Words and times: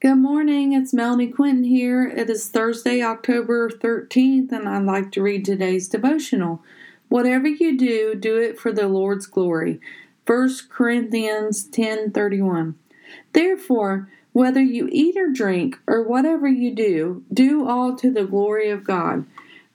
Good 0.00 0.16
morning, 0.16 0.72
it's 0.72 0.94
Melanie 0.94 1.26
Quinton 1.26 1.64
here. 1.64 2.08
It 2.08 2.30
is 2.30 2.48
Thursday, 2.48 3.02
October 3.02 3.68
13th, 3.68 4.50
and 4.50 4.66
I'd 4.66 4.84
like 4.84 5.12
to 5.12 5.20
read 5.20 5.44
today's 5.44 5.88
devotional. 5.88 6.62
Whatever 7.10 7.48
you 7.48 7.76
do, 7.76 8.14
do 8.14 8.38
it 8.38 8.58
for 8.58 8.72
the 8.72 8.88
Lord's 8.88 9.26
glory. 9.26 9.78
1 10.24 10.70
Corinthians 10.70 11.64
10:31. 11.64 12.76
Therefore, 13.34 14.08
whether 14.32 14.62
you 14.62 14.88
eat 14.90 15.18
or 15.18 15.28
drink 15.28 15.78
or 15.86 16.02
whatever 16.02 16.48
you 16.48 16.74
do, 16.74 17.22
do 17.30 17.68
all 17.68 17.94
to 17.96 18.10
the 18.10 18.24
glory 18.24 18.70
of 18.70 18.84
God. 18.84 19.26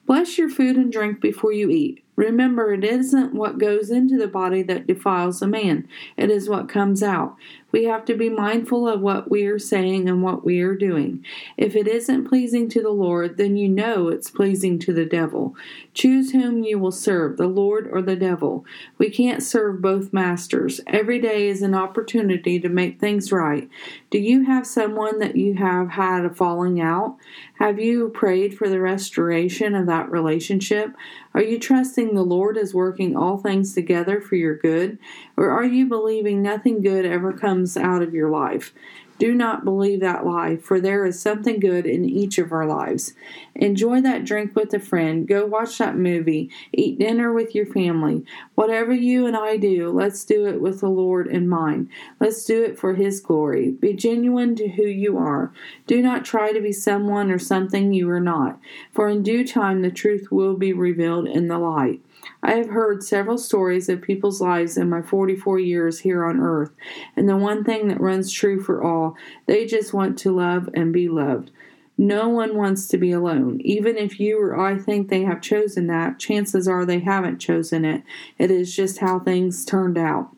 Bless 0.06 0.38
your 0.38 0.48
food 0.48 0.74
and 0.74 0.90
drink 0.90 1.20
before 1.20 1.52
you 1.52 1.70
eat. 1.70 2.02
Remember, 2.16 2.72
it 2.72 2.82
isn't 2.82 3.34
what 3.34 3.58
goes 3.58 3.90
into 3.90 4.16
the 4.16 4.26
body 4.26 4.62
that 4.62 4.86
defiles 4.86 5.42
a 5.42 5.46
man, 5.46 5.86
it 6.16 6.30
is 6.30 6.48
what 6.48 6.68
comes 6.68 7.02
out. 7.02 7.36
We 7.76 7.84
have 7.84 8.06
to 8.06 8.14
be 8.16 8.30
mindful 8.30 8.88
of 8.88 9.02
what 9.02 9.30
we 9.30 9.44
are 9.44 9.58
saying 9.58 10.08
and 10.08 10.22
what 10.22 10.46
we 10.46 10.62
are 10.62 10.74
doing. 10.74 11.22
If 11.58 11.76
it 11.76 11.86
isn't 11.86 12.26
pleasing 12.26 12.70
to 12.70 12.80
the 12.80 12.88
Lord, 12.88 13.36
then 13.36 13.58
you 13.58 13.68
know 13.68 14.08
it's 14.08 14.30
pleasing 14.30 14.78
to 14.78 14.94
the 14.94 15.04
devil. 15.04 15.54
Choose 15.92 16.32
whom 16.32 16.64
you 16.64 16.78
will 16.78 16.90
serve, 16.90 17.36
the 17.36 17.46
Lord 17.46 17.86
or 17.92 18.00
the 18.00 18.16
devil. 18.16 18.64
We 18.96 19.10
can't 19.10 19.42
serve 19.42 19.82
both 19.82 20.14
masters. 20.14 20.80
Every 20.86 21.20
day 21.20 21.48
is 21.48 21.60
an 21.60 21.74
opportunity 21.74 22.58
to 22.60 22.70
make 22.70 22.98
things 22.98 23.30
right. 23.30 23.68
Do 24.08 24.18
you 24.18 24.46
have 24.46 24.66
someone 24.66 25.18
that 25.18 25.36
you 25.36 25.52
have 25.56 25.90
had 25.90 26.24
a 26.24 26.30
falling 26.30 26.80
out? 26.80 27.18
Have 27.58 27.78
you 27.78 28.08
prayed 28.08 28.56
for 28.56 28.70
the 28.70 28.80
restoration 28.80 29.74
of 29.74 29.86
that 29.86 30.10
relationship? 30.10 30.94
Are 31.34 31.42
you 31.42 31.58
trusting 31.58 32.14
the 32.14 32.22
Lord 32.22 32.56
is 32.56 32.72
working 32.72 33.14
all 33.14 33.36
things 33.36 33.74
together 33.74 34.22
for 34.22 34.36
your 34.36 34.56
good? 34.56 34.98
Or 35.36 35.50
are 35.50 35.64
you 35.64 35.86
believing 35.86 36.40
nothing 36.40 36.80
good 36.80 37.04
ever 37.04 37.34
comes 37.34 37.65
out 37.74 38.02
of 38.02 38.12
your 38.12 38.28
life? 38.28 38.74
Do 39.18 39.34
not 39.34 39.64
believe 39.64 40.00
that 40.00 40.26
lie, 40.26 40.56
for 40.58 40.78
there 40.78 41.06
is 41.06 41.18
something 41.18 41.58
good 41.58 41.86
in 41.86 42.04
each 42.04 42.36
of 42.36 42.52
our 42.52 42.66
lives. 42.66 43.14
Enjoy 43.54 44.02
that 44.02 44.26
drink 44.26 44.54
with 44.54 44.74
a 44.74 44.78
friend, 44.78 45.26
go 45.26 45.46
watch 45.46 45.78
that 45.78 45.96
movie, 45.96 46.50
eat 46.72 46.98
dinner 46.98 47.32
with 47.32 47.54
your 47.54 47.64
family. 47.64 48.26
Whatever 48.56 48.92
you 48.92 49.24
and 49.26 49.34
I 49.34 49.56
do, 49.56 49.90
let's 49.90 50.22
do 50.24 50.46
it 50.46 50.60
with 50.60 50.80
the 50.80 50.90
Lord 50.90 51.28
in 51.28 51.48
mind. 51.48 51.88
Let's 52.20 52.44
do 52.44 52.62
it 52.62 52.78
for 52.78 52.94
His 52.94 53.20
glory. 53.20 53.70
Be 53.70 53.94
genuine 53.94 54.54
to 54.56 54.68
who 54.68 54.84
you 54.84 55.16
are. 55.16 55.50
Do 55.86 56.02
not 56.02 56.26
try 56.26 56.52
to 56.52 56.60
be 56.60 56.72
someone 56.72 57.30
or 57.30 57.38
something 57.38 57.94
you 57.94 58.10
are 58.10 58.20
not, 58.20 58.58
for 58.92 59.08
in 59.08 59.22
due 59.22 59.46
time 59.46 59.80
the 59.80 59.90
truth 59.90 60.28
will 60.30 60.56
be 60.56 60.74
revealed 60.74 61.26
in 61.26 61.48
the 61.48 61.58
light. 61.58 62.02
I 62.42 62.52
have 62.52 62.68
heard 62.70 63.02
several 63.02 63.38
stories 63.38 63.88
of 63.88 64.02
people's 64.02 64.40
lives 64.40 64.76
in 64.76 64.88
my 64.88 65.02
44 65.02 65.58
years 65.58 66.00
here 66.00 66.24
on 66.24 66.40
earth, 66.40 66.70
and 67.16 67.28
the 67.28 67.36
one 67.36 67.64
thing 67.64 67.88
that 67.88 68.00
runs 68.00 68.30
true 68.30 68.60
for 68.60 68.82
all, 68.82 69.16
they 69.46 69.66
just 69.66 69.92
want 69.92 70.18
to 70.18 70.34
love 70.34 70.68
and 70.74 70.92
be 70.92 71.08
loved. 71.08 71.50
No 71.98 72.28
one 72.28 72.56
wants 72.56 72.88
to 72.88 72.98
be 72.98 73.10
alone. 73.10 73.60
Even 73.62 73.96
if 73.96 74.20
you 74.20 74.38
or 74.38 74.60
I 74.60 74.78
think 74.78 75.08
they 75.08 75.22
have 75.22 75.40
chosen 75.40 75.86
that, 75.86 76.18
chances 76.18 76.68
are 76.68 76.84
they 76.84 76.98
haven't 77.00 77.38
chosen 77.38 77.84
it. 77.84 78.02
It 78.38 78.50
is 78.50 78.76
just 78.76 78.98
how 78.98 79.18
things 79.18 79.64
turned 79.64 79.96
out. 79.96 80.30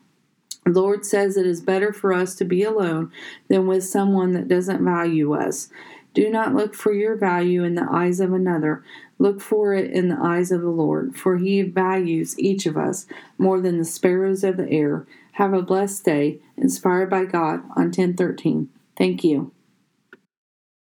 The 0.65 0.71
Lord 0.71 1.05
says 1.05 1.35
it 1.35 1.45
is 1.45 1.61
better 1.61 1.91
for 1.91 2.13
us 2.13 2.35
to 2.35 2.45
be 2.45 2.63
alone 2.63 3.11
than 3.47 3.67
with 3.67 3.83
someone 3.83 4.33
that 4.33 4.47
doesn't 4.47 4.83
value 4.83 5.33
us. 5.33 5.69
Do 6.13 6.29
not 6.29 6.55
look 6.55 6.73
for 6.73 6.91
your 6.91 7.15
value 7.15 7.63
in 7.63 7.75
the 7.75 7.87
eyes 7.89 8.19
of 8.19 8.33
another. 8.33 8.83
Look 9.19 9.41
for 9.41 9.73
it 9.73 9.91
in 9.91 10.09
the 10.09 10.19
eyes 10.19 10.51
of 10.51 10.61
the 10.61 10.69
Lord, 10.69 11.15
for 11.15 11.37
he 11.37 11.61
values 11.61 12.37
each 12.39 12.65
of 12.65 12.77
us 12.77 13.05
more 13.37 13.59
than 13.59 13.77
the 13.77 13.85
sparrows 13.85 14.43
of 14.43 14.57
the 14.57 14.69
air. 14.69 15.05
Have 15.33 15.53
a 15.53 15.61
blessed 15.61 16.03
day, 16.05 16.39
inspired 16.57 17.09
by 17.09 17.25
God 17.25 17.61
on 17.75 17.85
1013. 17.85 18.69
Thank 18.97 19.23
you. 19.23 19.51